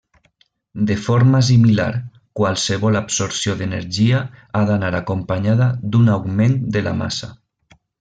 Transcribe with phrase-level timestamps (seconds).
[0.91, 1.89] De forma similar
[2.41, 4.25] qualsevol absorció d'energia
[4.61, 7.35] ha d'anar acompanyada d'un augment de la massa.